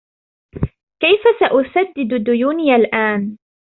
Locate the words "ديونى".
2.23-2.75